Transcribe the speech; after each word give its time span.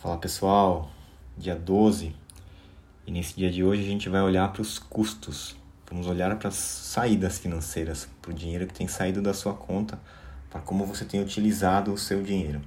Fala 0.00 0.16
pessoal, 0.16 0.88
dia 1.36 1.56
12 1.56 2.14
e 3.04 3.10
nesse 3.10 3.34
dia 3.34 3.50
de 3.50 3.64
hoje 3.64 3.82
a 3.82 3.84
gente 3.84 4.08
vai 4.08 4.22
olhar 4.22 4.52
para 4.52 4.62
os 4.62 4.78
custos, 4.78 5.56
vamos 5.90 6.06
olhar 6.06 6.38
para 6.38 6.50
as 6.50 6.54
saídas 6.54 7.40
financeiras, 7.40 8.08
para 8.22 8.30
o 8.30 8.34
dinheiro 8.34 8.68
que 8.68 8.72
tem 8.72 8.86
saído 8.86 9.20
da 9.20 9.34
sua 9.34 9.54
conta, 9.54 9.98
para 10.48 10.60
como 10.60 10.86
você 10.86 11.04
tem 11.04 11.20
utilizado 11.20 11.92
o 11.92 11.98
seu 11.98 12.22
dinheiro. 12.22 12.60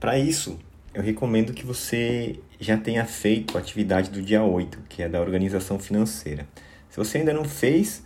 Para 0.00 0.18
isso, 0.18 0.58
eu 0.92 1.04
recomendo 1.04 1.54
que 1.54 1.64
você 1.64 2.40
já 2.58 2.76
tenha 2.76 3.04
feito 3.04 3.56
a 3.56 3.60
atividade 3.60 4.10
do 4.10 4.20
dia 4.20 4.42
8, 4.42 4.86
que 4.88 5.04
é 5.04 5.08
da 5.08 5.20
organização 5.20 5.78
financeira. 5.78 6.48
Se 6.90 6.96
você 6.96 7.18
ainda 7.18 7.32
não 7.32 7.44
fez, 7.44 8.02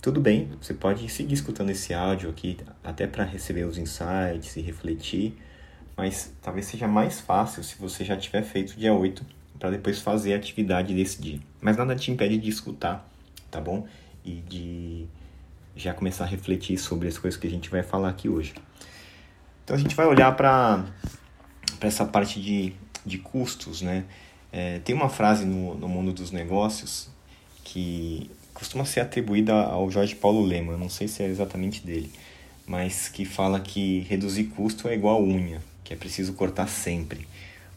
tudo 0.00 0.20
bem, 0.20 0.48
você 0.62 0.72
pode 0.72 1.08
seguir 1.08 1.34
escutando 1.34 1.70
esse 1.70 1.92
áudio 1.92 2.30
aqui, 2.30 2.56
até 2.84 3.04
para 3.04 3.24
receber 3.24 3.64
os 3.64 3.76
insights 3.76 4.54
e 4.56 4.60
refletir 4.60 5.36
mas 5.96 6.32
talvez 6.42 6.66
seja 6.66 6.86
mais 6.86 7.20
fácil 7.20 7.64
se 7.64 7.76
você 7.78 8.04
já 8.04 8.16
tiver 8.16 8.42
feito 8.42 8.76
dia 8.76 8.92
8 8.92 9.24
para 9.58 9.70
depois 9.70 10.00
fazer 10.00 10.34
a 10.34 10.36
atividade 10.36 10.94
desse 10.94 11.20
dia. 11.20 11.40
Mas 11.60 11.76
nada 11.76 11.96
te 11.96 12.10
impede 12.10 12.36
de 12.36 12.50
escutar, 12.50 13.08
tá 13.50 13.60
bom? 13.60 13.86
E 14.22 14.42
de 14.46 15.06
já 15.74 15.94
começar 15.94 16.24
a 16.24 16.26
refletir 16.26 16.76
sobre 16.76 17.08
as 17.08 17.16
coisas 17.16 17.40
que 17.40 17.46
a 17.46 17.50
gente 17.50 17.70
vai 17.70 17.82
falar 17.82 18.10
aqui 18.10 18.28
hoje. 18.28 18.54
Então 19.64 19.74
a 19.74 19.78
gente 19.78 19.94
vai 19.94 20.06
olhar 20.06 20.36
para 20.36 20.84
essa 21.80 22.04
parte 22.04 22.40
de, 22.40 22.74
de 23.04 23.18
custos, 23.18 23.80
né? 23.80 24.04
É, 24.52 24.78
tem 24.80 24.94
uma 24.94 25.08
frase 25.08 25.46
no, 25.46 25.74
no 25.74 25.88
mundo 25.88 26.12
dos 26.12 26.30
negócios 26.30 27.08
que 27.64 28.30
costuma 28.52 28.84
ser 28.84 29.00
atribuída 29.00 29.54
ao 29.54 29.90
Jorge 29.90 30.14
Paulo 30.14 30.44
Lema, 30.44 30.76
não 30.76 30.88
sei 30.88 31.08
se 31.08 31.22
é 31.22 31.26
exatamente 31.26 31.84
dele, 31.84 32.10
mas 32.66 33.08
que 33.08 33.24
fala 33.24 33.60
que 33.60 34.00
reduzir 34.08 34.44
custo 34.44 34.88
é 34.88 34.94
igual 34.94 35.22
unha 35.22 35.60
que 35.86 35.94
é 35.94 35.96
preciso 35.96 36.32
cortar 36.32 36.66
sempre, 36.68 37.28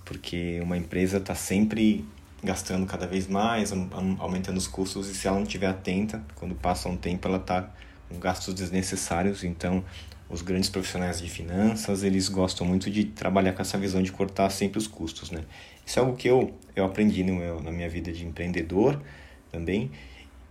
porque 0.04 0.60
uma 0.64 0.76
empresa 0.76 1.18
está 1.18 1.36
sempre 1.36 2.04
gastando 2.44 2.88
cada 2.88 3.06
vez 3.06 3.28
mais, 3.28 3.72
aumentando 4.18 4.58
os 4.58 4.68
custos 4.68 5.08
e 5.08 5.14
se 5.14 5.28
ela 5.28 5.38
não 5.38 5.44
estiver 5.44 5.68
atenta, 5.68 6.24
quando 6.34 6.56
passa 6.56 6.90
um 6.90 6.98
tempo 6.98 7.28
ela 7.28 7.38
está 7.38 7.72
com 8.08 8.18
gastos 8.18 8.56
desnecessários. 8.56 9.44
Então, 9.44 9.84
os 10.28 10.42
grandes 10.42 10.70
profissionais 10.70 11.22
de 11.22 11.30
finanças 11.30 12.02
eles 12.02 12.28
gostam 12.30 12.66
muito 12.66 12.90
de 12.90 13.04
trabalhar 13.06 13.54
com 13.54 13.62
essa 13.62 13.78
visão 13.78 14.02
de 14.02 14.12
cortar 14.12 14.50
sempre 14.50 14.80
os 14.80 14.88
custos, 14.88 15.30
né? 15.30 15.44
Isso 15.86 16.00
é 16.00 16.02
algo 16.02 16.18
que 16.18 16.28
eu 16.28 16.58
eu 16.76 16.86
aprendi 16.86 17.24
no 17.24 17.36
meu, 17.36 17.62
na 17.62 17.72
minha 17.72 17.90
vida 17.90 18.12
de 18.12 18.26
empreendedor 18.26 19.00
também 19.52 19.92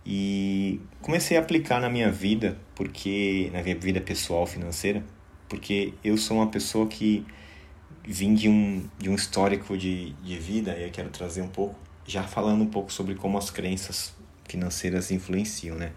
e 0.05 0.79
comecei 1.01 1.35
a 1.35 1.41
aplicar 1.41 1.81
na 1.81 1.89
minha 1.89 2.09
vida 2.09 2.57
porque 2.73 3.49
na 3.51 3.61
minha 3.61 3.75
vida 3.75 3.99
pessoal 3.99 4.45
financeira 4.45 5.03
porque 5.49 5.93
eu 6.03 6.17
sou 6.17 6.37
uma 6.37 6.47
pessoa 6.47 6.87
que 6.87 7.25
vim 8.11 8.33
de 8.33 8.49
um, 8.49 8.83
de 8.97 9.07
um 9.07 9.13
histórico 9.13 9.77
de, 9.77 10.13
de 10.13 10.39
vida, 10.39 10.75
e 10.75 10.83
eu 10.83 10.89
quero 10.89 11.09
trazer 11.09 11.43
um 11.43 11.47
pouco, 11.47 11.75
já 12.07 12.23
falando 12.23 12.63
um 12.63 12.67
pouco 12.67 12.91
sobre 12.91 13.13
como 13.13 13.37
as 13.37 13.51
crenças 13.51 14.13
financeiras 14.47 15.11
influenciam, 15.11 15.75
né? 15.75 15.91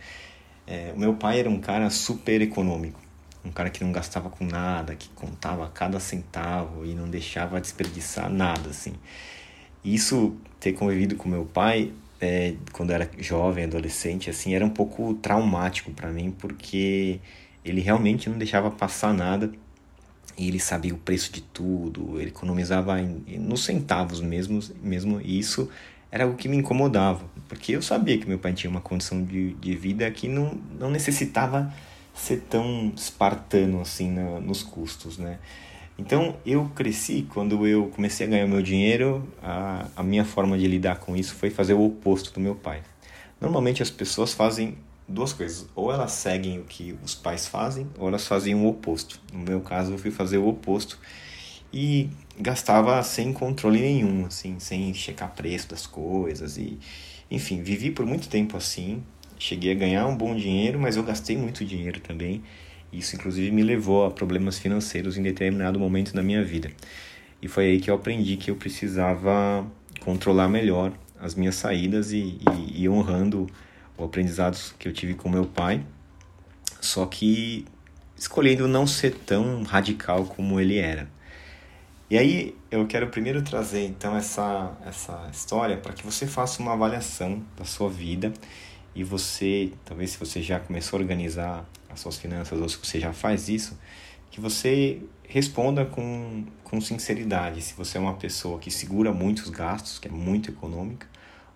É, 0.67 0.93
o 0.95 0.99
meu 0.99 1.15
pai 1.15 1.41
era 1.41 1.49
um 1.49 1.59
cara 1.59 1.89
super 1.89 2.43
econômico, 2.43 3.01
um 3.43 3.51
cara 3.51 3.71
que 3.71 3.83
não 3.83 3.91
gastava 3.91 4.29
com 4.29 4.45
nada, 4.45 4.95
que 4.95 5.09
contava 5.11 5.67
cada 5.71 5.99
centavo 5.99 6.85
e 6.85 6.93
não 6.93 7.09
deixava 7.09 7.59
desperdiçar 7.59 8.31
nada, 8.31 8.69
assim. 8.69 8.93
Isso, 9.83 10.37
ter 10.61 10.75
convivido 10.75 11.17
com 11.17 11.31
meu 11.31 11.47
pai, 11.47 11.93
é, 12.21 12.55
quando 12.73 12.91
era 12.91 13.11
jovem, 13.19 13.65
adolescente, 13.65 14.29
assim, 14.29 14.55
era 14.55 14.65
um 14.65 14.71
pouco 14.71 15.15
traumático 15.15 15.91
para 15.93 16.11
mim, 16.11 16.31
porque 16.31 17.21
ele 17.65 17.81
realmente 17.81 18.29
não 18.29 18.37
deixava 18.37 18.71
passar 18.71 19.15
nada 19.15 19.51
e 20.37 20.49
ele 20.49 20.59
sabia 20.59 20.95
o 20.95 20.99
preço 20.99 21.33
de 21.33 21.41
tudo, 21.41 22.21
ele 22.21 22.31
economizava 22.31 23.01
em, 23.01 23.39
nos 23.39 23.65
centavos 23.65 24.21
mesmo, 24.21 24.61
mesmo, 24.83 25.21
e 25.21 25.39
isso 25.39 25.69
era 26.11 26.27
o 26.27 26.35
que 26.35 26.49
me 26.49 26.57
incomodava, 26.57 27.25
porque 27.49 27.73
eu 27.73 27.83
sabia 27.83 28.19
que 28.19 28.29
meu 28.29 28.39
pai 28.39 28.53
tinha 28.53 28.71
uma 28.71 28.81
condição 28.81 29.25
de, 29.25 29.55
de 29.55 29.75
vida 29.75 30.11
que 30.11 30.29
não, 30.29 30.59
não 30.79 30.91
necessitava 30.91 31.73
ser 32.15 32.42
tão 32.48 32.92
espartano 32.95 33.81
assim 33.81 34.11
na, 34.11 34.39
nos 34.39 34.63
custos, 34.63 35.17
né? 35.17 35.39
Então 35.98 36.37
eu 36.45 36.71
cresci, 36.75 37.27
quando 37.33 37.67
eu 37.67 37.89
comecei 37.95 38.27
a 38.27 38.31
ganhar 38.31 38.47
meu 38.47 38.63
dinheiro, 38.63 39.27
a, 39.42 39.87
a 39.97 40.03
minha 40.03 40.25
forma 40.25 40.59
de 40.59 40.67
lidar 40.67 40.97
com 40.97 41.17
isso 41.17 41.35
foi 41.35 41.51
fazer 41.51 41.75
o 41.75 41.85
oposto 41.85 42.33
do 42.33 42.41
meu 42.41 42.55
pai. 42.55 42.83
Normalmente 43.41 43.83
as 43.83 43.91
pessoas 43.91 44.33
fazem 44.33 44.77
duas 45.12 45.33
coisas. 45.33 45.68
Ou 45.74 45.92
elas 45.92 46.12
seguem 46.12 46.58
o 46.58 46.64
que 46.64 46.96
os 47.02 47.14
pais 47.14 47.46
fazem, 47.46 47.86
ou 47.98 48.08
elas 48.08 48.27
fazem 48.27 48.55
o 48.55 48.67
oposto. 48.67 49.20
No 49.33 49.40
meu 49.40 49.61
caso, 49.61 49.92
eu 49.92 49.98
fui 49.98 50.11
fazer 50.11 50.39
o 50.39 50.48
oposto 50.48 50.98
e 51.73 52.11
gastava 52.39 53.02
sem 53.02 53.33
controle 53.33 53.80
nenhum, 53.80 54.27
assim, 54.27 54.58
sem 54.58 54.92
checar 54.92 55.34
preço 55.34 55.68
das 55.68 55.86
coisas 55.86 56.56
e 56.58 56.78
enfim, 57.30 57.62
vivi 57.62 57.90
por 57.90 58.05
muito 58.05 58.28
tempo 58.28 58.56
assim. 58.56 59.02
Cheguei 59.39 59.73
a 59.73 59.74
ganhar 59.74 60.06
um 60.06 60.17
bom 60.17 60.36
dinheiro, 60.36 60.78
mas 60.78 60.96
eu 60.96 61.02
gastei 61.02 61.36
muito 61.36 61.64
dinheiro 61.64 61.98
também. 62.00 62.42
Isso 62.92 63.17
inclusive 63.17 63.50
me 63.50 63.62
levou 63.62 64.05
a 64.05 64.11
problemas 64.11 64.58
financeiros 64.58 65.17
em 65.17 65.23
determinado 65.23 65.80
momento 65.80 66.12
da 66.12 66.23
minha 66.23 66.44
vida. 66.44 66.70
E 67.40 67.48
foi 67.48 67.70
aí 67.70 67.80
que 67.80 67.90
eu 67.90 67.94
aprendi 67.94 68.36
que 68.36 68.50
eu 68.50 68.56
precisava 68.56 69.67
controlar 70.00 70.48
melhor 70.48 70.92
as 71.18 71.34
minhas 71.34 71.55
saídas 71.55 72.12
e, 72.12 72.39
e, 72.68 72.83
e 72.83 72.89
honrando 72.89 73.48
o 74.02 74.07
aprendizado 74.07 74.58
que 74.79 74.89
eu 74.89 74.92
tive 74.92 75.14
com 75.14 75.29
meu 75.29 75.46
pai, 75.46 75.85
só 76.80 77.07
que 77.07 77.64
escolhendo 78.17 78.67
não 78.68 78.86
ser 78.86 79.14
tão 79.14 79.63
radical 79.63 80.24
como 80.24 80.61
ele 80.61 80.79
era. 80.79 81.08
E 82.11 82.18
aí 82.18 82.55
eu 82.70 82.86
quero 82.86 83.07
primeiro 83.08 83.42
trazer 83.42 83.86
então 83.86 84.17
essa, 84.17 84.77
essa 84.85 85.29
história 85.33 85.77
para 85.79 85.92
que 85.92 86.05
você 86.05 86.27
faça 86.27 86.61
uma 86.61 86.74
avaliação 86.74 87.42
da 87.57 87.64
sua 87.64 87.89
vida 87.89 88.33
e 88.95 89.02
você, 89.02 89.73
talvez 89.85 90.11
se 90.11 90.18
você 90.18 90.42
já 90.42 90.61
começou 90.61 90.98
a 90.98 91.02
organizar 91.02 91.64
as 91.89 92.01
suas 92.01 92.18
finanças 92.18 92.61
ou 92.61 92.68
se 92.68 92.77
você 92.77 93.01
já 93.01 93.12
faz 93.12 93.48
isso, 93.48 93.79
que 94.30 94.41
você 94.41 95.01
responda 95.27 95.86
com, 95.86 96.45
com 96.64 96.80
sinceridade 96.80 97.62
se 97.62 97.73
você 97.74 97.96
é 97.96 98.01
uma 98.01 98.14
pessoa 98.14 98.58
que 98.58 98.70
segura 98.70 99.12
muitos 99.12 99.48
gastos, 99.48 99.98
que 99.98 100.08
é 100.08 100.11
muito 100.11 100.51
econômica, 100.51 101.07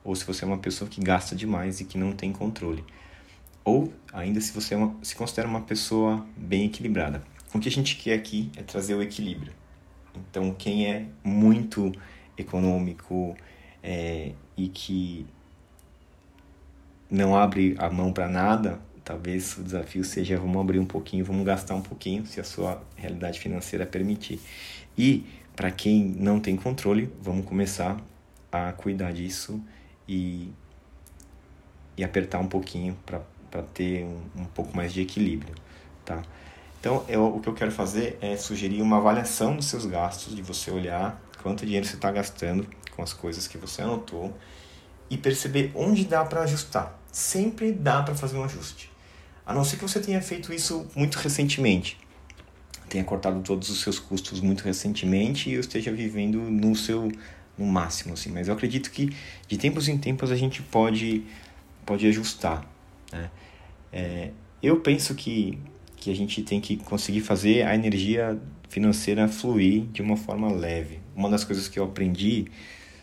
ou 0.06 0.14
se 0.14 0.24
você 0.24 0.44
é 0.44 0.46
uma 0.46 0.58
pessoa 0.58 0.88
que 0.88 1.00
gasta 1.00 1.34
demais 1.34 1.80
e 1.80 1.84
que 1.84 1.98
não 1.98 2.12
tem 2.12 2.32
controle. 2.32 2.84
Ou 3.64 3.92
ainda 4.12 4.40
se 4.40 4.52
você 4.52 4.74
é 4.74 4.76
uma, 4.76 4.96
se 5.02 5.16
considera 5.16 5.48
uma 5.48 5.62
pessoa 5.62 6.24
bem 6.36 6.66
equilibrada. 6.66 7.24
O 7.52 7.58
que 7.58 7.68
a 7.68 7.72
gente 7.72 7.96
quer 7.96 8.14
aqui 8.14 8.48
é 8.56 8.62
trazer 8.62 8.94
o 8.94 9.02
equilíbrio. 9.02 9.52
Então, 10.14 10.54
quem 10.54 10.86
é 10.86 11.06
muito 11.24 11.90
econômico 12.38 13.36
é, 13.82 14.32
e 14.56 14.68
que 14.68 15.26
não 17.10 17.34
abre 17.34 17.74
a 17.76 17.90
mão 17.90 18.12
para 18.12 18.28
nada, 18.28 18.80
talvez 19.04 19.58
o 19.58 19.64
desafio 19.64 20.04
seja 20.04 20.38
vamos 20.38 20.60
abrir 20.60 20.78
um 20.78 20.86
pouquinho, 20.86 21.24
vamos 21.24 21.44
gastar 21.44 21.74
um 21.74 21.82
pouquinho, 21.82 22.24
se 22.26 22.40
a 22.40 22.44
sua 22.44 22.80
realidade 22.94 23.40
financeira 23.40 23.84
permitir. 23.84 24.38
E 24.96 25.26
para 25.56 25.72
quem 25.72 26.04
não 26.04 26.38
tem 26.38 26.54
controle, 26.54 27.12
vamos 27.20 27.44
começar 27.44 27.96
a 28.52 28.72
cuidar 28.72 29.12
disso 29.12 29.60
e, 30.08 30.52
e 31.96 32.04
apertar 32.04 32.38
um 32.38 32.46
pouquinho 32.46 32.96
para 33.04 33.62
ter 33.74 34.04
um, 34.04 34.42
um 34.42 34.44
pouco 34.44 34.76
mais 34.76 34.92
de 34.92 35.00
equilíbrio, 35.00 35.54
tá? 36.04 36.22
Então, 36.80 37.04
eu, 37.08 37.26
o 37.26 37.40
que 37.40 37.48
eu 37.48 37.54
quero 37.54 37.72
fazer 37.72 38.16
é 38.20 38.36
sugerir 38.36 38.80
uma 38.80 38.98
avaliação 38.98 39.56
dos 39.56 39.66
seus 39.66 39.86
gastos, 39.86 40.36
de 40.36 40.42
você 40.42 40.70
olhar 40.70 41.20
quanto 41.42 41.64
dinheiro 41.64 41.86
você 41.86 41.96
está 41.96 42.10
gastando 42.10 42.66
com 42.94 43.02
as 43.02 43.12
coisas 43.12 43.46
que 43.46 43.58
você 43.58 43.82
anotou 43.82 44.36
e 45.08 45.16
perceber 45.16 45.70
onde 45.74 46.04
dá 46.04 46.24
para 46.24 46.42
ajustar. 46.42 46.98
Sempre 47.10 47.72
dá 47.72 48.02
para 48.02 48.14
fazer 48.14 48.36
um 48.36 48.44
ajuste. 48.44 48.90
A 49.44 49.54
não 49.54 49.64
ser 49.64 49.76
que 49.76 49.82
você 49.82 50.00
tenha 50.00 50.20
feito 50.20 50.52
isso 50.52 50.86
muito 50.94 51.16
recentemente, 51.16 51.98
tenha 52.88 53.04
cortado 53.04 53.40
todos 53.42 53.68
os 53.68 53.80
seus 53.80 53.98
custos 53.98 54.40
muito 54.40 54.62
recentemente 54.62 55.50
e 55.50 55.54
esteja 55.54 55.92
vivendo 55.92 56.38
no 56.38 56.74
seu 56.74 57.10
no 57.56 57.66
máximo, 57.66 58.14
assim. 58.14 58.30
Mas 58.30 58.48
eu 58.48 58.54
acredito 58.54 58.90
que 58.90 59.14
de 59.48 59.56
tempos 59.56 59.88
em 59.88 59.98
tempos 59.98 60.30
a 60.30 60.36
gente 60.36 60.62
pode, 60.62 61.24
pode 61.84 62.06
ajustar, 62.06 62.66
né? 63.12 63.30
É, 63.92 64.30
eu 64.62 64.80
penso 64.80 65.14
que, 65.14 65.58
que 65.96 66.10
a 66.10 66.14
gente 66.14 66.42
tem 66.42 66.60
que 66.60 66.76
conseguir 66.76 67.20
fazer 67.20 67.62
a 67.62 67.74
energia 67.74 68.38
financeira 68.68 69.28
fluir 69.28 69.84
de 69.86 70.02
uma 70.02 70.16
forma 70.16 70.52
leve. 70.52 71.00
Uma 71.14 71.30
das 71.30 71.44
coisas 71.44 71.68
que 71.68 71.78
eu 71.78 71.84
aprendi, 71.84 72.46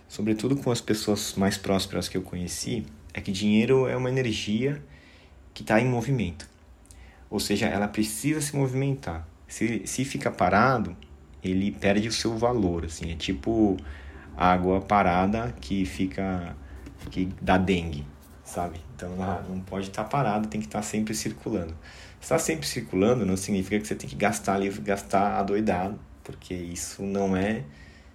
sobretudo 0.07 0.55
com 0.55 0.71
as 0.71 0.81
pessoas 0.81 1.35
mais 1.35 1.57
prósperas 1.57 2.07
que 2.07 2.17
eu 2.17 2.21
conheci, 2.21 2.85
é 3.13 3.21
que 3.21 3.31
dinheiro 3.31 3.87
é 3.87 3.95
uma 3.95 4.09
energia 4.09 4.83
que 5.53 5.61
está 5.61 5.79
em 5.79 5.85
movimento. 5.85 6.49
Ou 7.29 7.39
seja, 7.39 7.67
ela 7.67 7.87
precisa 7.87 8.41
se 8.41 8.55
movimentar. 8.55 9.27
Se, 9.47 9.83
se 9.85 10.05
fica 10.05 10.29
parado, 10.29 10.95
ele 11.43 11.71
perde 11.71 12.07
o 12.07 12.11
seu 12.11 12.37
valor. 12.37 12.85
Assim, 12.85 13.11
é 13.11 13.15
tipo 13.15 13.77
água 14.35 14.81
parada 14.81 15.53
que 15.59 15.85
fica 15.85 16.55
que 17.09 17.29
dá 17.41 17.57
dengue, 17.57 18.05
sabe? 18.43 18.79
Então 18.95 19.09
não 19.49 19.59
pode 19.59 19.89
estar 19.89 20.03
tá 20.03 20.09
parado, 20.09 20.47
tem 20.47 20.61
que 20.61 20.67
estar 20.67 20.79
tá 20.79 20.83
sempre 20.83 21.13
circulando. 21.13 21.75
Estar 22.21 22.39
sempre 22.39 22.65
circulando 22.65 23.25
não 23.25 23.35
significa 23.35 23.79
que 23.79 23.87
você 23.87 23.95
tem 23.95 24.09
que 24.09 24.15
gastar 24.15 24.55
ali, 24.55 24.69
gastar 24.69 25.37
adoidado, 25.37 25.99
porque 26.23 26.53
isso 26.53 27.03
não 27.03 27.35
é 27.35 27.63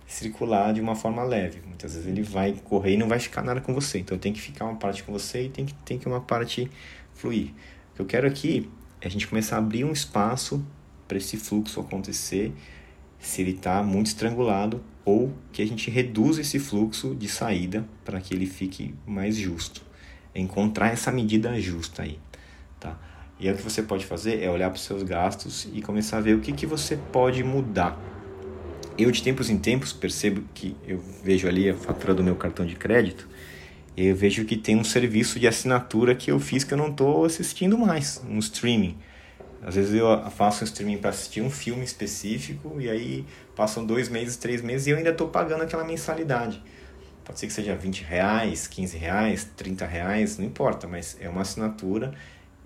circular 0.06 0.73
de 0.73 0.81
uma 0.81 0.94
forma 0.94 1.23
leve. 1.23 1.61
Muitas 1.67 1.93
vezes 1.94 2.09
ele 2.09 2.23
vai 2.23 2.55
correr 2.65 2.94
e 2.94 2.97
não 2.97 3.06
vai 3.06 3.19
ficar 3.19 3.43
nada 3.43 3.61
com 3.61 3.75
você. 3.75 3.99
Então 3.99 4.17
tem 4.17 4.32
que 4.32 4.41
ficar 4.41 4.65
uma 4.65 4.76
parte 4.76 5.03
com 5.03 5.12
você 5.12 5.44
e 5.44 5.49
tem 5.50 5.67
que, 5.67 5.75
tem 5.75 5.99
que 5.99 6.09
uma 6.09 6.23
parte 6.23 6.70
fluir. 7.15 7.50
O 7.93 7.97
que 7.97 8.03
eu 8.03 8.06
quero 8.06 8.26
aqui 8.26 8.70
é 9.00 9.06
a 9.06 9.11
gente 9.11 9.29
começar 9.29 9.56
a 9.56 9.59
abrir 9.59 9.85
um 9.85 9.93
espaço 9.93 10.65
para 11.06 11.19
esse 11.19 11.37
fluxo 11.37 11.81
acontecer 11.81 12.53
se 13.19 13.43
ele 13.43 13.53
está 13.53 13.82
muito 13.82 14.06
estrangulado 14.06 14.82
ou 15.08 15.32
que 15.52 15.62
a 15.62 15.66
gente 15.66 15.90
reduza 15.90 16.40
esse 16.40 16.58
fluxo 16.58 17.14
de 17.14 17.28
saída 17.28 17.87
para 18.05 18.20
que 18.20 18.34
ele 18.34 18.46
fique 18.46 18.94
mais 19.06 19.37
justo. 19.37 19.82
É 20.34 20.40
encontrar 20.40 20.88
essa 20.93 21.10
medida 21.10 21.58
justa 21.60 22.02
aí, 22.02 22.19
tá? 22.78 22.99
E 23.40 23.49
aí 23.49 23.55
o 23.55 23.56
que 23.56 23.62
você 23.62 23.82
pode 23.82 24.05
fazer 24.05 24.43
é 24.43 24.50
olhar 24.50 24.69
para 24.69 24.76
os 24.76 24.84
seus 24.84 25.02
gastos 25.02 25.69
e 25.72 25.81
começar 25.81 26.19
a 26.19 26.20
ver 26.20 26.34
o 26.34 26.40
que, 26.40 26.52
que 26.52 26.66
você 26.66 26.96
pode 27.10 27.43
mudar 27.43 27.99
eu 28.99 29.12
de 29.12 29.22
tempos 29.22 29.49
em 29.49 29.56
tempos 29.56 29.93
percebo 29.93 30.43
que 30.52 30.75
eu 30.84 31.00
vejo 31.22 31.46
ali 31.46 31.70
a 31.70 31.75
fatura 31.75 32.12
do 32.12 32.25
meu 32.25 32.34
cartão 32.34 32.66
de 32.66 32.75
crédito 32.75 33.28
eu 34.06 34.14
vejo 34.14 34.44
que 34.44 34.56
tem 34.56 34.76
um 34.76 34.84
serviço 34.84 35.40
de 35.40 35.49
assinatura 35.49 36.14
que 36.14 36.31
eu 36.31 36.38
fiz 36.38 36.62
que 36.62 36.72
eu 36.72 36.78
não 36.78 36.88
estou 36.88 37.25
assistindo 37.25 37.76
mais 37.76 38.22
no 38.25 38.38
streaming. 38.38 38.96
Às 39.62 39.75
vezes 39.75 39.94
eu 39.94 40.06
faço 40.31 40.62
um 40.62 40.66
streaming 40.66 40.99
para 40.99 41.10
assistir 41.10 41.40
um 41.40 41.50
filme 41.50 41.84
específico 41.84 42.81
e 42.81 42.88
aí 42.88 43.26
passam 43.56 43.84
dois 43.84 44.08
meses, 44.08 44.37
três 44.37 44.62
meses 44.62 44.87
e 44.87 44.90
eu 44.90 44.96
ainda 44.96 45.10
estou 45.10 45.28
pagando 45.28 45.62
aquela 45.62 45.84
mensalidade. 45.84 46.62
Pode 47.25 47.40
ser 47.40 47.46
que 47.46 47.52
seja 47.52 47.75
20 47.75 48.05
reais, 48.05 48.66
15 48.66 48.96
reais, 48.96 49.50
30 49.56 49.84
reais, 49.84 50.38
não 50.38 50.46
importa, 50.46 50.87
mas 50.87 51.16
é 51.20 51.28
uma 51.28 51.43
assinatura, 51.43 52.14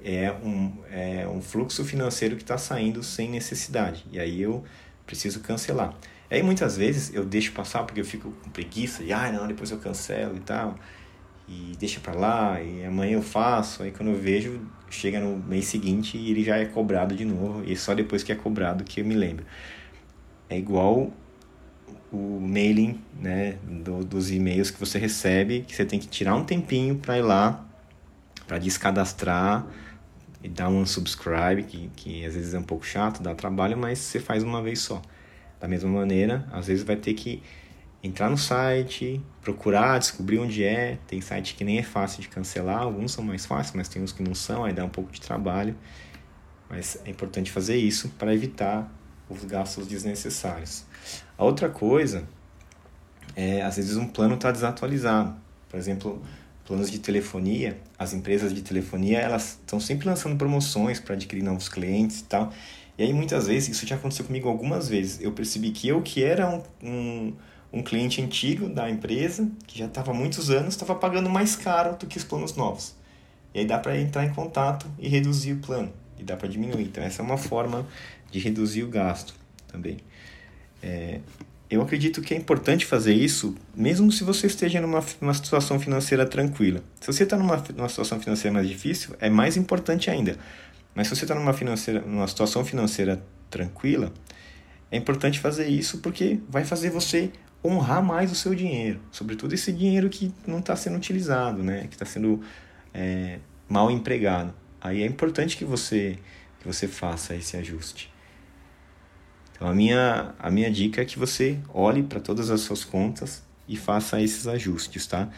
é 0.04 0.30
um, 0.30 0.72
é 0.90 1.26
um 1.26 1.42
fluxo 1.42 1.84
financeiro 1.84 2.36
que 2.36 2.42
está 2.42 2.56
saindo 2.56 3.02
sem 3.02 3.28
necessidade. 3.28 4.04
E 4.12 4.20
aí 4.20 4.40
eu 4.40 4.62
preciso 5.06 5.40
cancelar. 5.40 5.94
Aí 6.30 6.42
muitas 6.42 6.76
vezes 6.76 7.12
eu 7.14 7.24
deixo 7.24 7.52
passar 7.52 7.82
porque 7.84 8.00
eu 8.00 8.04
fico 8.04 8.30
com 8.30 8.50
preguiça 8.50 9.02
e 9.02 9.12
ah, 9.12 9.32
não, 9.32 9.46
depois 9.46 9.70
eu 9.70 9.78
cancelo 9.78 10.36
e 10.36 10.40
tal. 10.40 10.76
E 11.48 11.72
deixa 11.78 12.00
para 12.00 12.14
lá, 12.14 12.62
e 12.62 12.84
amanhã 12.84 13.14
eu 13.14 13.22
faço. 13.22 13.82
Aí 13.82 13.90
quando 13.90 14.10
eu 14.10 14.16
vejo, 14.16 14.60
chega 14.94 15.20
no 15.20 15.36
mês 15.36 15.66
seguinte 15.66 16.16
e 16.16 16.30
ele 16.30 16.44
já 16.44 16.56
é 16.56 16.64
cobrado 16.64 17.14
de 17.14 17.24
novo. 17.24 17.64
E 17.64 17.76
só 17.76 17.94
depois 17.94 18.22
que 18.22 18.32
é 18.32 18.34
cobrado 18.34 18.84
que 18.84 19.00
eu 19.00 19.04
me 19.04 19.14
lembro. 19.14 19.44
É 20.48 20.58
igual 20.58 21.10
o 22.12 22.38
mailing 22.40 23.00
né, 23.18 23.56
do, 23.62 24.04
dos 24.04 24.30
e-mails 24.30 24.70
que 24.70 24.78
você 24.78 24.98
recebe, 24.98 25.62
que 25.62 25.74
você 25.74 25.84
tem 25.84 25.98
que 25.98 26.06
tirar 26.06 26.34
um 26.34 26.44
tempinho 26.44 26.96
para 26.96 27.16
ir 27.16 27.22
lá, 27.22 27.64
para 28.46 28.58
descadastrar 28.58 29.66
e 30.42 30.48
dar 30.48 30.68
um 30.68 30.80
unsubscribe, 30.80 31.62
que, 31.62 31.90
que 31.96 32.26
às 32.26 32.34
vezes 32.34 32.52
é 32.52 32.58
um 32.58 32.64
pouco 32.64 32.84
chato, 32.84 33.22
dá 33.22 33.34
trabalho, 33.34 33.78
mas 33.78 33.98
você 33.98 34.20
faz 34.20 34.42
uma 34.42 34.60
vez 34.60 34.80
só. 34.80 35.00
Da 35.58 35.68
mesma 35.68 35.88
maneira, 35.88 36.46
às 36.52 36.66
vezes 36.66 36.84
vai 36.84 36.96
ter 36.96 37.14
que 37.14 37.42
entrar 38.02 38.28
no 38.28 38.38
site, 38.38 39.20
procurar, 39.40 39.98
descobrir 39.98 40.38
onde 40.38 40.64
é. 40.64 40.98
Tem 41.06 41.20
site 41.20 41.54
que 41.54 41.64
nem 41.64 41.78
é 41.78 41.82
fácil 41.82 42.20
de 42.20 42.28
cancelar, 42.28 42.82
alguns 42.82 43.12
são 43.12 43.24
mais 43.24 43.46
fáceis, 43.46 43.74
mas 43.74 43.88
tem 43.88 44.02
uns 44.02 44.12
que 44.12 44.22
não 44.22 44.34
são, 44.34 44.64
aí 44.64 44.72
dá 44.72 44.84
um 44.84 44.88
pouco 44.88 45.12
de 45.12 45.20
trabalho. 45.20 45.76
Mas 46.68 46.98
é 47.04 47.10
importante 47.10 47.50
fazer 47.50 47.76
isso 47.76 48.08
para 48.18 48.34
evitar 48.34 48.90
os 49.28 49.44
gastos 49.44 49.86
desnecessários. 49.86 50.84
A 51.36 51.44
outra 51.44 51.68
coisa 51.68 52.26
é, 53.34 53.62
às 53.62 53.76
vezes, 53.76 53.96
um 53.96 54.06
plano 54.06 54.34
está 54.34 54.50
desatualizado. 54.50 55.34
Por 55.68 55.78
exemplo, 55.78 56.22
planos 56.66 56.90
de 56.90 56.98
telefonia, 56.98 57.78
as 57.98 58.12
empresas 58.12 58.54
de 58.54 58.62
telefonia, 58.62 59.18
elas 59.18 59.58
estão 59.60 59.80
sempre 59.80 60.06
lançando 60.06 60.36
promoções 60.36 61.00
para 61.00 61.14
adquirir 61.14 61.42
novos 61.42 61.68
clientes 61.68 62.20
e 62.20 62.24
tal. 62.24 62.52
E 62.98 63.02
aí 63.02 63.12
muitas 63.12 63.46
vezes, 63.46 63.70
isso 63.70 63.86
já 63.86 63.96
aconteceu 63.96 64.24
comigo 64.24 64.48
algumas 64.48 64.88
vezes, 64.88 65.20
eu 65.20 65.32
percebi 65.32 65.70
que 65.70 65.88
eu 65.88 66.02
que 66.02 66.22
era 66.22 66.48
um, 66.48 66.62
um, 66.82 67.32
um 67.72 67.82
cliente 67.82 68.20
antigo 68.20 68.68
da 68.68 68.90
empresa, 68.90 69.48
que 69.66 69.78
já 69.78 69.86
estava 69.86 70.10
há 70.10 70.14
muitos 70.14 70.50
anos, 70.50 70.74
estava 70.74 70.94
pagando 70.94 71.30
mais 71.30 71.56
caro 71.56 71.96
do 71.96 72.06
que 72.06 72.18
os 72.18 72.24
planos 72.24 72.54
novos. 72.54 72.94
E 73.54 73.60
aí 73.60 73.66
dá 73.66 73.78
para 73.78 73.98
entrar 73.98 74.24
em 74.24 74.32
contato 74.32 74.86
e 74.98 75.08
reduzir 75.08 75.54
o 75.54 75.56
plano, 75.58 75.92
e 76.18 76.22
dá 76.22 76.36
para 76.36 76.48
diminuir. 76.48 76.84
Então 76.84 77.02
essa 77.02 77.22
é 77.22 77.24
uma 77.24 77.38
forma 77.38 77.86
de 78.30 78.38
reduzir 78.38 78.82
o 78.82 78.88
gasto 78.88 79.34
também. 79.68 79.98
É, 80.82 81.20
eu 81.70 81.80
acredito 81.80 82.20
que 82.20 82.34
é 82.34 82.36
importante 82.36 82.84
fazer 82.84 83.14
isso, 83.14 83.54
mesmo 83.74 84.12
se 84.12 84.24
você 84.24 84.46
esteja 84.46 84.78
numa, 84.78 85.02
numa 85.20 85.32
situação 85.32 85.80
financeira 85.80 86.26
tranquila. 86.26 86.82
Se 87.00 87.06
você 87.06 87.22
está 87.22 87.36
numa, 87.36 87.64
numa 87.74 87.88
situação 87.88 88.20
financeira 88.20 88.52
mais 88.52 88.68
difícil, 88.68 89.16
é 89.18 89.30
mais 89.30 89.56
importante 89.56 90.10
ainda. 90.10 90.36
Mas 90.94 91.08
se 91.08 91.16
você 91.16 91.24
está 91.24 91.34
numa, 91.34 91.54
financeira, 91.54 92.02
numa 92.02 92.28
situação 92.28 92.62
financeira 92.62 93.24
tranquila, 93.48 94.12
é 94.90 94.98
importante 94.98 95.40
fazer 95.40 95.66
isso 95.66 95.98
porque 95.98 96.38
vai 96.46 96.64
fazer 96.64 96.90
você 96.90 97.30
honrar 97.64 98.02
mais 98.02 98.32
o 98.32 98.34
seu 98.34 98.54
dinheiro, 98.54 99.00
sobretudo 99.10 99.54
esse 99.54 99.72
dinheiro 99.72 100.08
que 100.08 100.32
não 100.46 100.58
está 100.58 100.74
sendo 100.74 100.96
utilizado, 100.96 101.62
né? 101.62 101.86
que 101.86 101.94
está 101.94 102.04
sendo 102.04 102.40
é, 102.92 103.38
mal 103.68 103.90
empregado. 103.90 104.52
Aí 104.80 105.02
é 105.02 105.06
importante 105.06 105.56
que 105.56 105.64
você, 105.64 106.18
que 106.60 106.66
você 106.66 106.88
faça 106.88 107.34
esse 107.34 107.56
ajuste. 107.56 108.12
Então 109.54 109.68
a 109.68 109.74
minha, 109.74 110.34
a 110.38 110.50
minha 110.50 110.70
dica 110.70 111.02
é 111.02 111.04
que 111.04 111.18
você 111.18 111.58
olhe 111.72 112.02
para 112.02 112.18
todas 112.18 112.50
as 112.50 112.62
suas 112.62 112.84
contas 112.84 113.44
e 113.68 113.76
faça 113.76 114.20
esses 114.20 114.46
ajustes, 114.48 115.06
tá? 115.06 115.28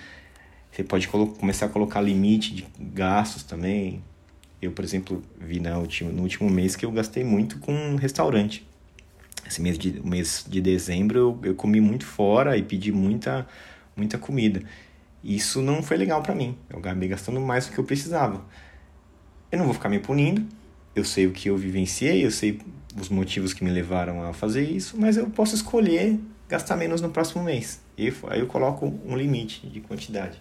Você 0.73 0.83
pode 0.83 1.07
começar 1.09 1.67
a 1.67 1.69
colocar 1.69 2.01
limite 2.01 2.55
de 2.55 2.67
gastos 2.79 3.43
também, 3.43 4.03
eu, 4.65 4.73
por 4.73 4.85
exemplo, 4.85 5.23
vi 5.39 5.61
na 5.61 5.77
última, 5.79 6.11
no 6.11 6.23
último 6.23 6.49
mês 6.49 6.75
que 6.75 6.87
eu 6.87 6.91
gastei 6.91 7.23
muito 7.23 7.59
com 7.59 7.73
um 7.73 7.97
restaurante. 7.97 8.67
Esse 9.47 9.61
mês 9.61 9.79
de, 9.79 10.01
mês 10.01 10.45
de 10.49 10.61
dezembro 10.61 11.19
eu, 11.19 11.39
eu 11.51 11.55
comi 11.55 11.81
muito 11.81 12.07
fora 12.07 12.57
e 12.57 12.63
pedi 12.63 12.91
muita, 12.91 13.47
muita 13.97 14.19
comida. 14.19 14.63
Isso 15.23 15.63
não 15.63 15.83
foi 15.83 15.97
legal 15.97 16.23
para 16.23 16.35
mim. 16.35 16.57
Eu 16.69 16.79
acabei 16.79 17.09
gastando 17.09 17.41
mais 17.41 17.67
do 17.67 17.73
que 17.73 17.79
eu 17.79 17.85
precisava. 17.85 18.45
Eu 19.51 19.59
não 19.59 19.65
vou 19.65 19.75
ficar 19.75 19.89
me 19.89 19.99
punindo. 19.99 20.47
Eu 20.95 21.05
sei 21.05 21.27
o 21.27 21.33
que 21.33 21.49
eu 21.49 21.57
vivenciei, 21.57 22.25
eu 22.25 22.31
sei 22.31 22.61
os 23.01 23.09
motivos 23.09 23.53
que 23.53 23.65
me 23.65 23.71
levaram 23.71 24.23
a 24.23 24.33
fazer 24.33 24.63
isso, 24.63 24.97
mas 24.99 25.17
eu 25.17 25.29
posso 25.29 25.55
escolher 25.55 26.21
gastar 26.49 26.77
menos 26.77 27.01
no 27.01 27.11
próximo 27.11 27.43
mês. 27.43 27.81
E 27.99 28.13
aí 28.29 28.41
eu 28.41 28.47
coloco 28.47 28.87
um 29.05 29.17
limite 29.17 29.67
de 29.67 29.81
quantidade. 29.81 30.41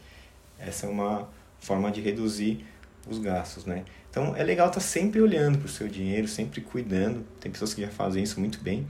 Essa 0.59 0.85
é 0.85 0.89
uma 0.89 1.27
forma 1.59 1.91
de 1.91 2.01
reduzir 2.01 2.65
os 3.07 3.17
gastos, 3.19 3.65
né? 3.65 3.83
Então 4.09 4.35
é 4.35 4.43
legal 4.43 4.67
estar 4.67 4.79
tá 4.79 4.85
sempre 4.85 5.19
olhando 5.21 5.57
para 5.57 5.65
o 5.65 5.69
seu 5.69 5.87
dinheiro, 5.87 6.27
sempre 6.27 6.61
cuidando. 6.61 7.25
Tem 7.39 7.51
pessoas 7.51 7.73
que 7.73 7.81
já 7.81 7.89
fazem 7.89 8.23
isso 8.23 8.39
muito 8.39 8.59
bem. 8.61 8.87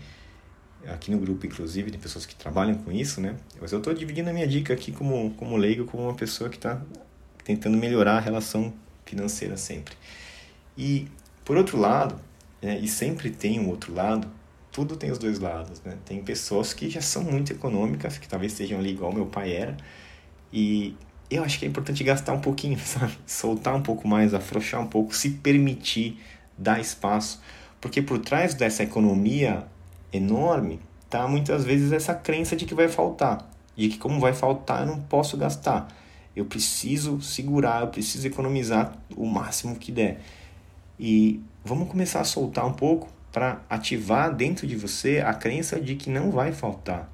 Aqui 0.86 1.12
no 1.12 1.18
grupo, 1.18 1.46
inclusive, 1.46 1.90
tem 1.90 2.00
pessoas 2.00 2.26
que 2.26 2.36
trabalham 2.36 2.76
com 2.76 2.92
isso, 2.92 3.22
né? 3.22 3.38
Mas 3.62 3.72
eu 3.72 3.78
estou 3.78 3.94
dividindo 3.94 4.30
a 4.30 4.34
minha 4.34 4.48
dica 4.48 4.74
aqui 4.74 4.92
como, 4.92 5.32
como 5.36 5.56
leigo, 5.56 5.86
como 5.86 6.04
uma 6.04 6.14
pessoa 6.14 6.50
que 6.50 6.58
está 6.58 6.82
tentando 7.44 7.78
melhorar 7.78 8.18
a 8.18 8.20
relação 8.20 8.74
financeira 9.06 9.56
sempre. 9.56 9.96
E, 10.78 11.08
por 11.46 11.56
outro 11.56 11.80
lado, 11.80 12.20
né, 12.62 12.80
e 12.80 12.88
sempre 12.88 13.30
tem 13.30 13.60
um 13.60 13.70
outro 13.70 13.94
lado, 13.94 14.28
tudo 14.72 14.98
tem 14.98 15.12
os 15.12 15.18
dois 15.18 15.40
lados, 15.40 15.82
né? 15.84 15.98
Tem 16.04 16.22
pessoas 16.22 16.74
que 16.74 16.90
já 16.90 17.02
são 17.02 17.24
muito 17.24 17.54
econômicas, 17.54 18.18
que 18.18 18.28
talvez 18.28 18.52
estejam 18.52 18.80
ali 18.80 18.90
igual 18.90 19.14
meu 19.14 19.28
pai 19.28 19.54
era, 19.54 19.78
e 20.52 20.96
eu 21.36 21.44
acho 21.44 21.60
que 21.60 21.66
é 21.66 21.68
importante 21.68 22.04
gastar 22.04 22.34
um 22.34 22.40
pouquinho, 22.40 22.78
sabe? 22.84 23.14
Soltar 23.26 23.76
um 23.76 23.82
pouco 23.82 24.08
mais, 24.08 24.34
afrouxar 24.34 24.82
um 24.82 24.88
pouco, 24.88 25.16
se 25.16 25.30
permitir 25.30 26.20
dar 26.58 26.80
espaço. 26.80 27.42
Porque 27.80 28.02
por 28.02 28.20
trás 28.20 28.54
dessa 28.54 28.84
economia 28.84 29.66
enorme, 30.12 30.80
tá 31.10 31.28
muitas 31.28 31.66
vezes 31.66 31.92
essa 31.92 32.14
crença 32.14 32.56
de 32.56 32.66
que 32.66 32.74
vai 32.74 32.88
faltar. 32.88 33.50
E 33.76 33.90
que 33.90 33.98
como 33.98 34.20
vai 34.20 34.34
faltar, 34.34 34.82
eu 34.82 34.88
não 34.88 35.02
posso 35.02 35.36
gastar. 35.38 35.88
Eu 36.36 36.46
preciso 36.46 37.22
segurar, 37.22 37.82
eu 37.82 37.88
preciso 37.88 38.26
economizar 38.26 38.98
o 39.16 39.26
máximo 39.26 39.76
que 39.76 39.92
der. 39.92 40.20
E 41.00 41.42
vamos 41.64 41.88
começar 41.90 42.22
a 42.22 42.24
soltar 42.24 42.66
um 42.66 42.74
pouco 42.74 43.10
para 43.32 43.62
ativar 43.70 44.34
dentro 44.34 44.66
de 44.66 44.76
você 44.76 45.20
a 45.20 45.34
crença 45.34 45.80
de 45.80 45.96
que 45.96 46.10
não 46.10 46.32
vai 46.32 46.52
faltar 46.52 47.13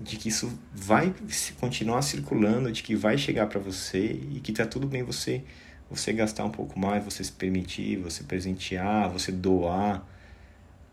de 0.00 0.16
que 0.16 0.28
isso 0.28 0.58
vai 0.72 1.14
continuar 1.58 2.02
circulando, 2.02 2.70
de 2.70 2.82
que 2.82 2.94
vai 2.94 3.18
chegar 3.18 3.46
para 3.46 3.58
você 3.58 4.20
e 4.32 4.40
que 4.40 4.52
tá 4.52 4.64
tudo 4.64 4.86
bem 4.86 5.02
você 5.02 5.42
você 5.90 6.12
gastar 6.12 6.44
um 6.44 6.50
pouco 6.50 6.78
mais, 6.78 7.02
você 7.02 7.24
se 7.24 7.32
permitir, 7.32 7.96
você 7.96 8.22
presentear, 8.22 9.10
você 9.10 9.32
doar. 9.32 10.06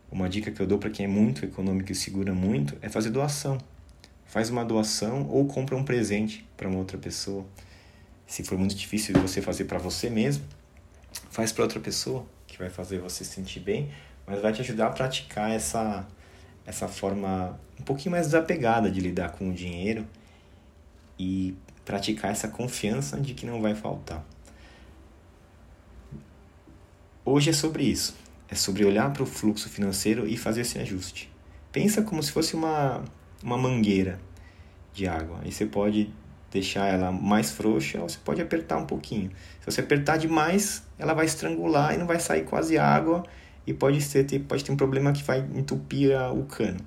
Uma 0.10 0.30
dica 0.30 0.52
que 0.52 0.62
eu 0.62 0.68
dou 0.68 0.78
para 0.78 0.90
quem 0.90 1.06
é 1.06 1.10
muito 1.10 1.44
econômico 1.44 1.92
e 1.92 1.96
segura 1.96 2.34
muito 2.34 2.78
é 2.82 2.88
fazer 2.88 3.10
doação. 3.10 3.58
Faz 4.26 4.50
uma 4.50 4.64
doação 4.64 5.28
ou 5.30 5.46
compra 5.46 5.76
um 5.76 5.84
presente 5.84 6.48
para 6.56 6.68
uma 6.68 6.78
outra 6.78 6.98
pessoa. 6.98 7.46
Se 8.26 8.44
for 8.44 8.58
muito 8.58 8.76
difícil 8.76 9.14
você 9.22 9.42
fazer 9.42 9.66
para 9.66 9.78
você 9.78 10.10
mesmo, 10.10 10.46
faz 11.30 11.52
para 11.52 11.64
outra 11.64 11.80
pessoa, 11.80 12.26
que 12.48 12.58
vai 12.58 12.70
fazer 12.70 13.00
você 13.00 13.24
se 13.24 13.34
sentir 13.34 13.60
bem, 13.60 13.92
mas 14.26 14.42
vai 14.42 14.54
te 14.54 14.62
ajudar 14.62 14.88
a 14.88 14.90
praticar 14.92 15.52
essa 15.52 16.08
essa 16.66 16.88
forma 16.88 17.60
um 17.80 17.84
pouquinho 17.84 18.12
mais 18.12 18.28
desapegada 18.28 18.90
de 18.90 19.00
lidar 19.00 19.32
com 19.32 19.50
o 19.50 19.54
dinheiro 19.54 20.06
e 21.20 21.56
praticar 21.84 22.32
essa 22.32 22.48
confiança 22.48 23.20
de 23.20 23.34
que 23.34 23.46
não 23.46 23.62
vai 23.62 23.76
faltar. 23.76 24.26
Hoje 27.24 27.50
é 27.50 27.54
sobre 27.54 27.84
isso. 27.84 28.16
É 28.48 28.56
sobre 28.56 28.86
olhar 28.86 29.12
para 29.12 29.24
o 29.24 29.26
fluxo 29.26 29.70
financeiro 29.70 30.28
e 30.28 30.38
fazer 30.38 30.62
esse 30.62 30.78
ajuste. 30.78 31.32
Pensa 31.72 32.02
como 32.02 32.22
se 32.22 32.32
fosse 32.32 32.56
uma, 32.56 33.04
uma 33.42 33.58
mangueira 33.58 34.20
de 34.94 35.08
água. 35.08 35.40
Aí 35.44 35.52
você 35.52 35.66
pode 35.66 36.14
deixar 36.52 36.88
ela 36.88 37.12
mais 37.12 37.52
frouxa 37.52 38.00
ou 38.00 38.08
você 38.08 38.20
pode 38.24 38.42
apertar 38.42 38.78
um 38.78 38.86
pouquinho. 38.86 39.32
Se 39.60 39.72
você 39.72 39.82
apertar 39.82 40.18
demais, 40.18 40.84
ela 40.98 41.14
vai 41.14 41.26
estrangular 41.26 41.94
e 41.94 41.98
não 41.98 42.06
vai 42.06 42.20
sair 42.20 42.44
quase 42.44 42.78
água 42.78 43.24
e 43.66 43.74
pode 43.74 44.02
ser 44.02 44.26
pode 44.42 44.64
ter 44.64 44.72
um 44.72 44.78
problema 44.78 45.12
que 45.12 45.24
vai 45.24 45.40
entupir 45.56 46.12
o 46.34 46.44
cano. 46.44 46.80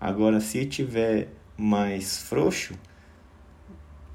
Agora, 0.00 0.40
se 0.40 0.64
tiver 0.66 1.28
mais 1.56 2.18
frouxo, 2.18 2.74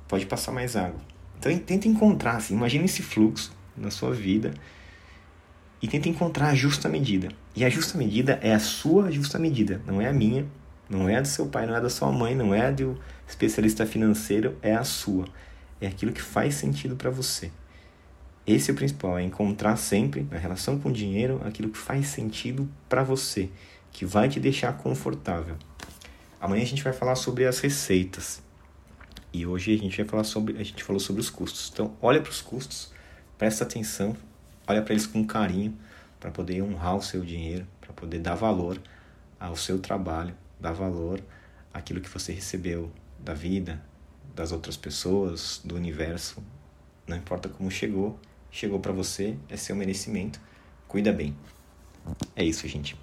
pode 0.08 0.26
passar 0.26 0.52
mais 0.52 0.76
água. 0.76 1.00
Então, 1.38 1.58
tenta 1.60 1.88
encontrar, 1.88 2.36
assim, 2.36 2.54
imagine 2.54 2.86
esse 2.86 3.02
fluxo 3.02 3.52
na 3.78 3.90
sua 3.90 4.12
vida 4.12 4.54
e 5.82 5.88
tenta 5.88 6.10
encontrar 6.10 6.50
a 6.50 6.56
justa 6.56 6.90
medida. 6.90 7.30
E 7.56 7.64
a 7.64 7.70
justa 7.70 7.98
medida 7.98 8.40
é 8.42 8.54
a 8.54 8.60
sua 8.60 9.10
justa 9.10 9.40
medida, 9.40 9.82
não 9.86 10.02
é 10.02 10.08
a 10.08 10.14
minha, 10.14 10.46
não 10.90 11.08
é 11.08 11.16
a 11.16 11.22
do 11.22 11.28
seu 11.28 11.48
pai, 11.48 11.66
não 11.66 11.76
é 11.76 11.82
da 11.82 11.90
sua 11.90 12.12
mãe, 12.12 12.36
não 12.36 12.54
é 12.54 12.68
a 12.68 12.72
do 12.72 13.00
especialista 13.28 13.86
financeiro, 13.86 14.58
é 14.62 14.76
a 14.76 14.84
sua. 14.84 15.26
É 15.80 15.88
aquilo 15.88 16.12
que 16.12 16.22
faz 16.22 16.56
sentido 16.56 16.96
para 16.96 17.10
você. 17.10 17.52
Esse 18.52 18.72
é 18.72 18.74
o 18.74 18.76
principal, 18.76 19.20
é 19.20 19.22
encontrar 19.22 19.76
sempre, 19.76 20.26
na 20.32 20.36
relação 20.40 20.80
com 20.80 20.90
o 20.90 20.92
dinheiro, 20.92 21.40
aquilo 21.46 21.70
que 21.70 21.78
faz 21.78 22.08
sentido 22.08 22.68
para 22.90 23.04
você, 23.04 23.48
que 23.92 24.08
vai 24.08 24.28
te 24.28 24.40
deixar 24.40 24.76
confortável. 24.76 25.56
Amanhã 26.42 26.64
a 26.64 26.66
gente 26.66 26.82
vai 26.82 26.92
falar 26.92 27.14
sobre 27.14 27.46
as 27.46 27.60
receitas. 27.60 28.42
E 29.32 29.46
hoje 29.46 29.76
a 29.76 29.78
gente 29.78 29.96
vai 29.98 30.06
falar 30.08 30.24
sobre, 30.24 30.58
a 30.58 30.64
gente 30.64 30.84
falou 30.84 31.00
sobre 31.00 31.22
os 31.22 31.30
custos. 31.30 31.70
Então, 31.72 31.96
olha 32.02 32.20
para 32.20 32.32
os 32.32 32.42
custos, 32.42 32.92
presta 33.38 33.66
atenção, 33.66 34.18
olha 34.66 34.82
para 34.82 34.94
eles 34.94 35.06
com 35.06 35.24
carinho, 35.24 35.78
para 36.20 36.32
poder 36.32 36.64
honrar 36.64 36.98
o 36.98 37.04
seu 37.04 37.24
dinheiro, 37.24 37.68
para 37.80 37.94
poder 37.94 38.18
dar 38.18 38.34
valor 38.34 38.82
ao 39.40 39.56
seu 39.56 39.78
trabalho, 39.78 40.36
dar 40.60 40.72
valor 40.72 41.22
àquilo 41.72 42.02
que 42.02 42.10
você 42.10 42.34
recebeu 42.34 42.92
da 43.20 43.36
vida, 43.36 43.80
das 44.34 44.52
outras 44.52 44.76
pessoas, 44.76 45.62
do 45.64 45.76
universo. 45.76 46.44
Não 47.06 47.16
importa 47.16 47.48
como 47.48 47.70
chegou, 47.70 48.20
chegou 48.52 48.80
para 48.80 48.92
você, 48.92 49.36
é 49.50 49.58
seu 49.58 49.76
merecimento. 49.76 50.40
Cuida 50.88 51.12
bem. 51.12 51.36
É 52.36 52.44
isso, 52.44 52.68
gente. 52.68 52.96